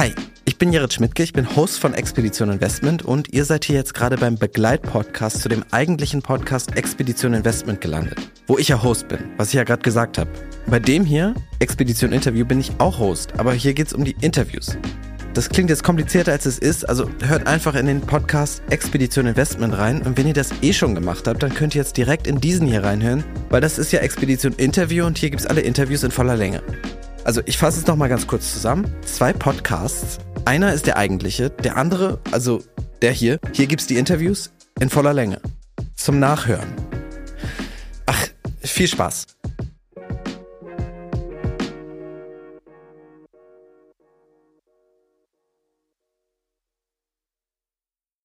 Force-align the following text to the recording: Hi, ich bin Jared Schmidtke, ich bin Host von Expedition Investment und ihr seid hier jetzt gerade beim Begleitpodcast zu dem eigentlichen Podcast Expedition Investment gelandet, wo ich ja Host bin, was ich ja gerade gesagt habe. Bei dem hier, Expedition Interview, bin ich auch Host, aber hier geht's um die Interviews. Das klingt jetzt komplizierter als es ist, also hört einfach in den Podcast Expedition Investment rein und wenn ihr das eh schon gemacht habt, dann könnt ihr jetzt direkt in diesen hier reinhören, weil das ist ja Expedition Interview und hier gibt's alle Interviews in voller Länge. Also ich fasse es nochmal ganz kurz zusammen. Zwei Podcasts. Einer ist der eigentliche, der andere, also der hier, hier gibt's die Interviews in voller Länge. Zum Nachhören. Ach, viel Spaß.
Hi, 0.00 0.14
ich 0.46 0.56
bin 0.56 0.72
Jared 0.72 0.94
Schmidtke, 0.94 1.22
ich 1.22 1.34
bin 1.34 1.54
Host 1.56 1.78
von 1.78 1.92
Expedition 1.92 2.48
Investment 2.48 3.02
und 3.02 3.34
ihr 3.34 3.44
seid 3.44 3.66
hier 3.66 3.76
jetzt 3.76 3.92
gerade 3.92 4.16
beim 4.16 4.36
Begleitpodcast 4.36 5.42
zu 5.42 5.50
dem 5.50 5.62
eigentlichen 5.72 6.22
Podcast 6.22 6.74
Expedition 6.74 7.34
Investment 7.34 7.82
gelandet, 7.82 8.16
wo 8.46 8.56
ich 8.56 8.68
ja 8.68 8.82
Host 8.82 9.08
bin, 9.08 9.18
was 9.36 9.48
ich 9.48 9.54
ja 9.56 9.64
gerade 9.64 9.82
gesagt 9.82 10.16
habe. 10.16 10.30
Bei 10.68 10.78
dem 10.78 11.04
hier, 11.04 11.34
Expedition 11.58 12.12
Interview, 12.12 12.46
bin 12.46 12.60
ich 12.60 12.72
auch 12.78 12.98
Host, 12.98 13.34
aber 13.36 13.52
hier 13.52 13.74
geht's 13.74 13.92
um 13.92 14.06
die 14.06 14.16
Interviews. 14.22 14.78
Das 15.34 15.50
klingt 15.50 15.68
jetzt 15.68 15.84
komplizierter 15.84 16.32
als 16.32 16.46
es 16.46 16.58
ist, 16.58 16.88
also 16.88 17.10
hört 17.22 17.46
einfach 17.46 17.74
in 17.74 17.84
den 17.84 18.00
Podcast 18.00 18.62
Expedition 18.70 19.26
Investment 19.26 19.76
rein 19.76 20.00
und 20.00 20.16
wenn 20.16 20.26
ihr 20.26 20.32
das 20.32 20.48
eh 20.62 20.72
schon 20.72 20.94
gemacht 20.94 21.28
habt, 21.28 21.42
dann 21.42 21.52
könnt 21.52 21.74
ihr 21.74 21.82
jetzt 21.82 21.98
direkt 21.98 22.26
in 22.26 22.40
diesen 22.40 22.66
hier 22.66 22.84
reinhören, 22.84 23.22
weil 23.50 23.60
das 23.60 23.76
ist 23.76 23.92
ja 23.92 24.00
Expedition 24.00 24.54
Interview 24.54 25.04
und 25.04 25.18
hier 25.18 25.28
gibt's 25.28 25.44
alle 25.44 25.60
Interviews 25.60 26.04
in 26.04 26.10
voller 26.10 26.36
Länge. 26.36 26.62
Also 27.24 27.42
ich 27.46 27.58
fasse 27.58 27.80
es 27.80 27.86
nochmal 27.86 28.08
ganz 28.08 28.26
kurz 28.26 28.52
zusammen. 28.52 28.92
Zwei 29.04 29.32
Podcasts. 29.32 30.18
Einer 30.44 30.72
ist 30.72 30.86
der 30.86 30.96
eigentliche, 30.96 31.50
der 31.50 31.76
andere, 31.76 32.18
also 32.32 32.62
der 33.02 33.12
hier, 33.12 33.38
hier 33.52 33.66
gibt's 33.66 33.86
die 33.86 33.96
Interviews 33.96 34.50
in 34.80 34.88
voller 34.88 35.12
Länge. 35.12 35.40
Zum 35.94 36.18
Nachhören. 36.18 36.68
Ach, 38.06 38.26
viel 38.62 38.88
Spaß. 38.88 39.26